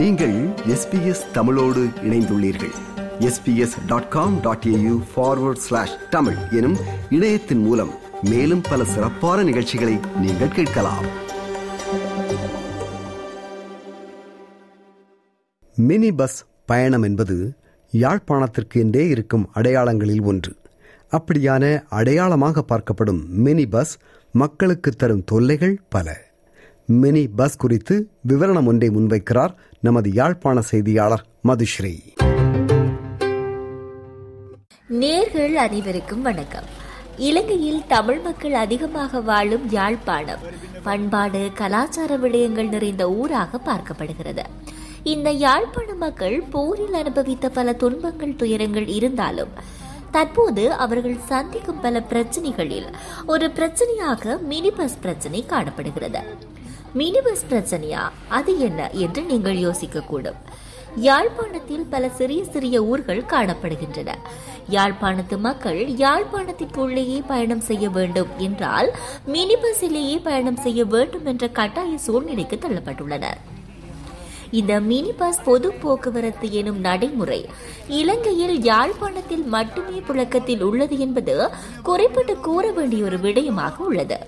[0.00, 2.72] நீங்கள் எஸ்பிஎஸ் தமிழோடு இணைந்துள்ளீர்கள்.
[3.18, 6.76] SBS dot com dot AU forward slash Tamil எனும்
[7.10, 7.90] இணையத்தின் மூலம்
[8.22, 11.04] மேலும் பல சிறப்பான நிகழ்ச்சிகளை நீங்கள் கேட்கலாம்.
[15.76, 17.54] மினி பஸ் பயணம் என்பது
[17.92, 20.56] யாழ்ப்பாணத்திற்கு என்றே இருக்கும் அடையாளங்களில் ஒன்று.
[21.10, 23.98] அப்படியான அடையாளமாக பார்க்கப்படும் மினி பஸ்
[24.32, 26.28] மக்களுக்கு தரும் தொல்லைகள் பல.
[26.86, 31.92] மினி பஸ் குறித்து விவரணம் ஒன்றை முன்வைக்கிறார் நமது யாழ்ப்பாண செய்தியாளர் மதுஸ்ரீ.
[34.90, 36.64] நேர்கள் அனைவருக்கும் வணக்கம்.
[37.16, 40.38] இலங்கையில் தமிழ் மக்கள் அதிகமாக வாழும் யாழ்ப்பாணம்
[40.82, 44.44] பண்பாடு கலாச்சார விடயங்கள் நிறைந்த ஊராக பார்க்கப்படுகிறது.
[45.02, 49.50] இந்த யாழ்ப்பாண மக்கள் போரில் அனுபவித்த பல துன்பங்கள் துயரங்கள் இருந்தாலும்
[50.10, 52.92] தற்போது அவர்கள் சந்திக்கும் பல பிரச்சனைகளில்
[53.26, 56.48] ஒரு பிரச்சனையாக மினி பஸ் பிரச்சனை காணப்படுகிறது.
[56.94, 58.08] மினி பஸ் பிரச்சனையா?
[58.28, 60.38] அது என்ன என்று நீங்கள் யோசிக்கக்கூடும்.
[60.96, 64.14] யாழ்ப்பாணத்தில் பல சிறிய சிறிய ஊர்கள் காணப்படுகின்றன.
[64.70, 68.90] யாழ்ப்பாணத்து மக்கள் யாழ்ப்பாணத்திற்குள்ளேயே பயணம் செய்ய வேண்டும் என்றால்
[69.26, 73.40] மினி பஸ்ஸிலேயே பயணம் செய்ய வேண்டும் என்ற கட்டாய சூழ்நிலைக்கு தள்ளப்பட்டுள்ளனர்.
[74.50, 77.46] இந்த மினி பஸ் பொது போக்குவரத்து எனும் நடைமுறை
[77.88, 81.50] இலங்கையில் யாழ்ப்பாணத்தில் மட்டுமே புழக்கத்தில் உள்ளது என்பது
[81.82, 84.18] குறிப்பிட்டு கூற வேண்டிய ஒரு விடயமாக உள்ளது.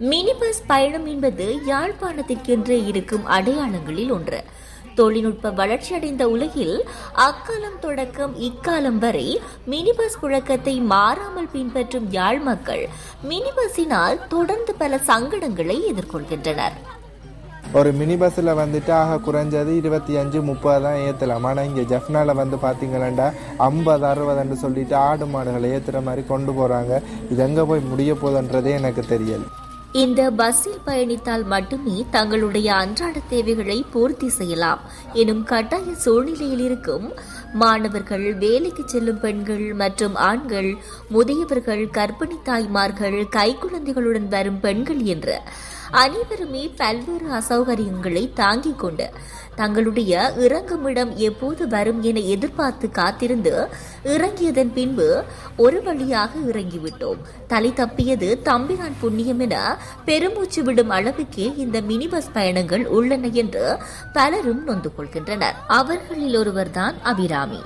[0.00, 4.40] மினி பஸ் பயணம் என்பது யாழ்ப்பாணத்திற்கென்றே இருக்கும் அடையாளங்களில் ஒன்று.
[4.98, 6.74] தொழில்நுட்ப வளர்ச்சியடைந்த உலகில்
[7.26, 9.24] அக்காலம் தொடக்கம் இக்காலம் வரை
[9.72, 12.84] மினி பஸ் புழக்கத்தை மாறாமல் பின்பற்றும் யாழ் மக்கள்
[13.30, 16.76] மினி பஸ்ஸினால் தொடர்ந்து பல சங்கடங்களை எதிர்கொள்கின்றனர்.
[17.78, 22.58] ஒரு மினி பஸ்ஸில் வந்துட்டு ஆக குறைஞ்சது இருபத்தி அஞ்சு முப்பது தான் ஏற்றலாம் ஆனால் இங்கே ஜஃப்னாவில் வந்து
[22.64, 23.28] பார்த்தீங்களா
[23.70, 27.00] ஐம்பது அறுபதுன்னு சொல்லிட்டு ஆடு மாடுகளை ஏற்றுற மாதிரி கொண்டு போகிறாங்க
[27.32, 29.46] இது எங்கே போய் முடிய போகுதுன்றதே எனக்கு தெரியல.
[29.96, 34.80] இந்த பஸ்ஸில் பயணித்தால் மட்டுமே தங்களுடைய அன்றாட தேவைகளை பூர்த்தி செய்யலாம்
[35.14, 37.06] எனும் கட்டாய சூழ்நிலையில் இருக்கும்
[37.54, 40.70] மாணவர்கள் வேலைக்கு செல்லும் பெண்கள் மற்றும் ஆண்கள்
[41.10, 45.36] முதியவர்கள் கர்ப்பிணி தாய்மார்கள் கைக்குழந்தைகளுடன் வரும் பெண்கள் என்று
[45.90, 49.10] அனைவருமே பல்வேறு அசௌகரியங்களை தாங்கிக் கொண்டு
[49.54, 53.68] தங்களுடைய இறங்குமிடம் எப்போது வரும் என எதிர்பார்த்து காத்திருந்து
[54.04, 55.24] இறங்கியதன் பின்பு
[55.56, 57.16] ஒரு வழியாக இறங்கிவிட்டோம்.
[57.46, 63.78] தலை தப்பியது தம்பிரான் புண்ணியம் என பெருமூச்சு விடும் அளவுக்கே இந்த மினி பஸ் பயணங்கள் உள்ளன என்று
[64.12, 65.54] பலரும் நொந்து கொள்கின்றனர்.
[65.66, 67.62] அவர்களில் ஒருவர்தான் அபிராமி.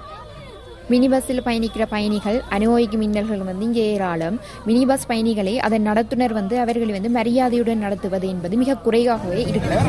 [0.90, 4.36] மினி பஸ்ஸில் பயணிக்கிற பயணிகள் அனுபவிக்கும் இன்னல்கள் வந்து இங்கே ஏராளம்.
[4.68, 9.88] மினி பஸ் பயணிகளை அதன் நடத்துனர் வந்து அவர்களை வந்து மரியாதையுடன் நடத்துவது என்பது மிக குறைவாகவே இருக்கிறது.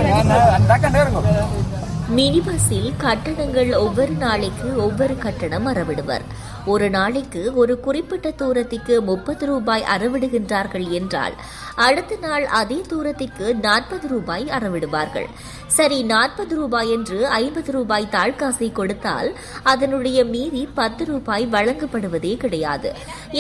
[2.16, 6.24] மினி பஸ்ஸில் கட்டணங்கள் ஒவ்வொரு நாளைக்கு ஒவ்வொரு கட்டணம் அறவிடுவர்.
[6.66, 11.36] ஒரு நாளைக்கு ஒரு குறிப்பிட்ட தூரத்திற்கு முப்பது ரூபாய் அறவிடுகின்றார்கள் என்றால்
[11.76, 15.30] அடுத்த நாள் அதே தூரத்திற்கு நாற்பது ரூபாய் அறவிடுவார்கள்.
[15.68, 19.32] சரி நாற்பது ரூபாய் என்று ஐம்பது ரூபாய் தாழ்காசை கொடுத்தால்
[19.64, 22.92] அதனுடைய மீதி பத்து ரூபாய் வழங்கப்படுவதே கிடையாது.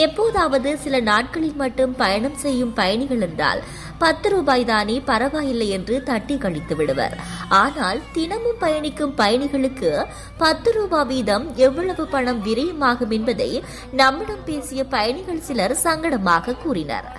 [0.08, 3.64] எப்போதாவது சில நாட்களில் மட்டும் பயணம் செய்யும் பயணிகள் என்றால்
[4.04, 7.16] பத்து ரூபாய் தானே பரவாயில்லை என்று தட்டி கழித்து விடுவர்.
[7.62, 9.92] ஆனால் தினமும் பயணிக்கும் பயணிகளுக்கு
[10.44, 13.52] பத்து ரூபாய் வீதம் எவ்வளவு பணம் விரயமாகும் என்பதை
[14.02, 17.10] நம்மிடம் பேசிய பயணிகள் சிலர் சங்கடமாக கூறினர்.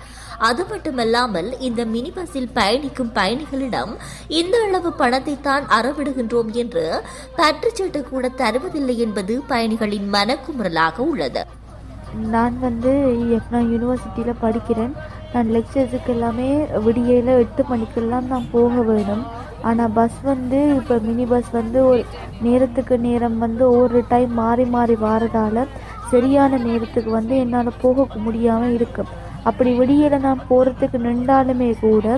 [0.49, 3.91] அது மட்டுமல்லாமல் இந்த மினி பஸ்ஸில் பயணிக்கும் பயணிகளிடம்
[4.39, 6.85] இந்த அளவு பணத்தை தான் அறவிடுகின்றோம் என்று
[7.39, 11.43] பற்றுச்சீட்டு கூட தருவதில்லை என்பது பயணிகளின் மனக்குமுறலாக உள்ளது.
[12.33, 12.91] நான் வந்து
[13.37, 14.95] எஃப்னா யூனிவர்சிட்டியில் படிக்கிறேன்.
[15.33, 16.49] நான் லெக்சர்ஸுக்கு எல்லாமே
[16.85, 19.23] விடியையில் எட்டு மணிக்கெல்லாம் நான் போக வேணும்.
[19.69, 22.01] ஆனால் பஸ் வந்து இப்போ மினி பஸ் வந்து ஒரு
[22.45, 25.61] நேரத்துக்கு நேரம் வந்து ஒரு டைம் மாறி மாறி வாரதால்
[26.11, 29.11] சரியான நேரத்துக்கு வந்து என்னால் போக முடியாமல் இருக்கும்
[29.49, 32.17] அப்படி வெளியில் நான் போகிறதுக்கு நின்றாலுமே கூட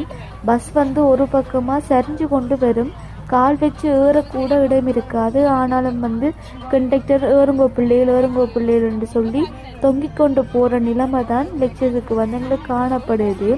[0.49, 2.91] பஸ் வந்து ஒரு பக்கமாக சரிஞ்சு கொண்டு வரும்.
[3.33, 5.39] கால் வச்சு ஏறக்கூட இடம் இருக்காது.
[5.59, 6.27] ஆனாலும் வந்து
[6.71, 8.45] கண்டக்டர் ஏறுங்கோ பிள்ளைகள் ஏறுங்கோ
[8.89, 9.41] என்று சொல்லி
[9.83, 13.51] தொங்கிக் கொண்டு போகிற நிலைமை தான் லெக்சருக்கு வந்து எங்களுக்கு காணப்படுது.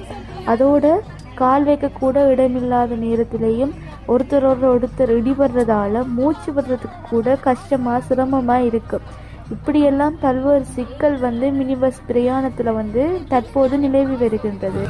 [0.53, 0.85] அதோட
[1.41, 3.73] கால் வைக்கக்கூட இடமில்லாத நேரத்திலையும்
[4.13, 11.99] ஒருத்தர் ஒருத்தர் இடிபடுறதால மூச்சு விடுறதுக்கு கூட கஷ்டமாக சிரமமாக இருக்குது இப்படியெல்லாம் பல்வேறு சிக்கல் வந்து மினி பஸ்
[12.07, 14.81] பிரயாணத்துல வந்து தற்போது நிலவி வருகின்றது.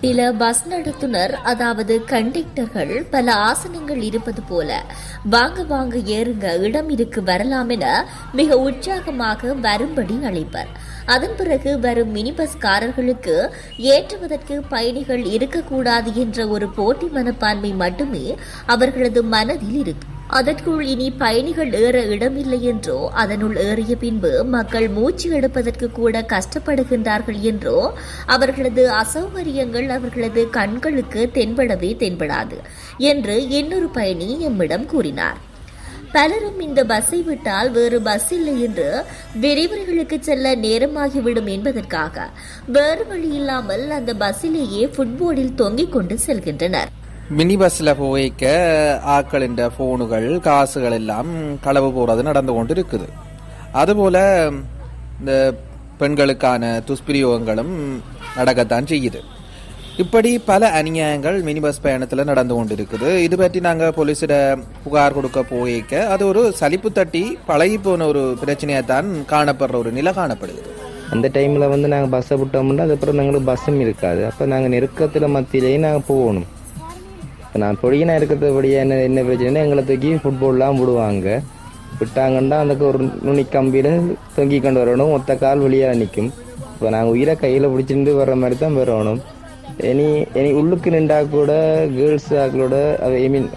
[0.00, 4.70] சில பஸ் நடத்துனர் அதாவது கண்டக்டர்கள் பல ஆசனங்கள் இருப்பது போல
[5.34, 7.86] வாங்க வாங்க ஏறுங்க இடம் இருக்கு வரலாம் என
[8.32, 10.70] மிக உற்சாகமாக வரும்படி அழைப்பர்.
[11.06, 13.36] அதன் பிறகு வரும் மினி பஸ்காரர்களுக்கு
[13.94, 18.26] ஏற்றுவதற்கு பயணிகள் இருக்கக்கூடாது என்ற ஒரு போட்டி மனப்பான்மை மட்டுமே
[18.66, 25.86] அவர்களது மனதில் இருக்கும் அதற்குள் இனி பயணிகள் ஏற இடமில்லை என்றோ அதனுள் ஏறிய பின்பு மக்கள் மூச்சு எடுப்பதற்கு
[25.98, 27.76] கூட கஷ்டப்படுகின்றார்கள் என்றோ
[28.34, 32.58] அவர்களது அசௌகரியங்கள் அவர்களது கண்களுக்கு தென்படவே தென்படாது
[33.12, 35.38] என்று இன்னொரு பயணி எம்மிடம் கூறினார்.
[36.16, 38.88] பலரும் இந்த பஸ்ஸை விட்டால் வேறு பஸ் இல்லை என்று
[39.44, 42.26] விரைவர்களுக்கு செல்ல நேரமாகிவிடும் என்பதற்காக
[42.76, 46.92] வேறு வழி இல்லாமல் அந்த பஸ்ஸிலேயே ஃபுட்போர்டில் தொங்கிக் கொண்டு செல்கின்றனர்.
[47.32, 48.44] மினி பஸ்ல போய்க்க
[49.14, 51.30] ஆக்களின் போனுகள் காசுகள் எல்லாம்
[51.66, 53.06] களவு போறது நடந்து கொண்டு இருக்குது
[53.80, 54.16] அதுபோல
[55.20, 55.32] இந்த
[56.00, 57.72] பெண்களுக்கான துஷ்பிரயோகங்களும்
[58.38, 59.20] நடக்கத்தான் செய்யுது.
[60.04, 64.34] இப்படி பல அநியாயங்கள் மினி பஸ் பயணத்தில் நடந்து கொண்டு இருக்குது இது பற்றி நாங்கள் போலீஸிட
[64.84, 70.12] புகார் கொடுக்க போயிக்க அது ஒரு சலிப்பு தட்டி பழகி போன ஒரு பிரச்சனையை தான் காணப்படுற ஒரு நிலை
[70.20, 70.62] காணப்படுது.
[71.14, 74.22] அந்த டைமில் வந்து நாங்கள் பஸ்ஸை விட்டோம்னா அதுக்கப்புறம் நாங்களுக்கு பஸ்ஸும் இருக்காது.
[74.30, 76.48] அப்போ நாங்கள் நெருக்கத்தில் மத்தியிலேயே நாங்கள் போகணும்.
[77.62, 81.28] நான் பொடியினா இருக்கிறதுபடியே என்ன என்ன பிரச்சனைனா எங்களை தூக்கி ஃபுட்பால்லாம் விடுவாங்க.
[81.98, 83.92] விட்டாங்கன்னா அதுக்கு ஒரு நுனி கம்பியில்
[84.36, 85.12] தொங்கி கொண்டு வரணும்.
[85.16, 86.30] ஒத்த கால் வெளியாக நிற்கும்
[86.72, 89.20] இப்போ நாங்கள் உயிரை கையில் பிடிச்சிருந்து வர்ற மாதிரி தான் வரணும்.
[89.90, 90.06] இனி
[90.38, 91.52] இனி உள்ளுக்கு நின்றா கூட
[91.94, 92.76] கேர்ள்ஸ் ஆக்களோட
[93.20, 93.48] ஐ மீன்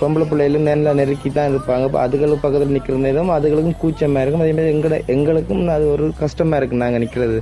[0.00, 1.86] பொம்பளை பிள்ளைகளும் நல்லா நெருக்கி தான் இருப்பாங்க.
[1.88, 4.44] இப்போ அதுகளுக்கு பக்கத்தில் நிற்கிற நேரம் அதுகளுக்கும் கூச்சமாக இருக்கும்.
[4.44, 7.38] அதே மாதிரி எங்களை எங்களுக்கும் அது ஒரு கஷ்டமாக இருக்கு நாங்கள் நிற்கிறது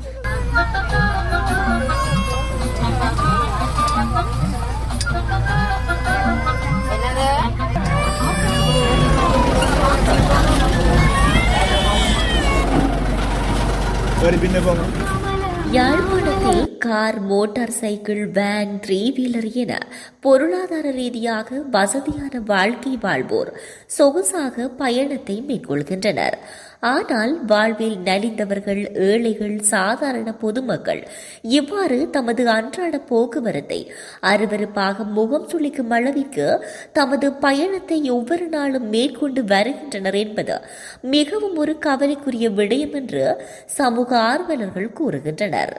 [15.72, 19.78] யாழ்ப்பாணத்தில் car motor cycle van three wheeler என
[20.20, 23.50] பொருளாதார ரீதியாக வசதியான வாழ்க்கை வாழ்வோர்
[23.98, 26.36] சொகுசாக பயணத்தை மேற்கொள்கின்றனர்.
[26.82, 31.02] ஆனால் வாழ்வில் நலிந்தவர்கள் ஏழைகள் சாதாரண பொதுமக்கள்
[31.42, 33.78] இவ்வாறு தமது அன்றாட போக்குவரத்தை
[34.22, 36.46] அருவருப்பாக முகம் சுளிக்கும் அளவிற்கு
[36.92, 40.56] தமது பயணத்தை ஒவ்வொரு நாளும் மேற்கொண்டு வருகின்றனர் என்பது
[41.02, 43.24] மிகவும் ஒரு கவலைக்குரிய விடயம் என்று
[43.66, 45.74] சமூக ஆர்வலர்கள் கூறுகின்றனர்.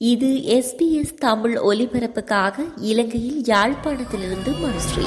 [0.00, 5.06] இது எஸ்பிஎஸ் தமிழ் ஒலிபரப்புக்காக இலங்கையில் யாழ்ப்பாணத்திலிருந்து மனுஸ்ரீ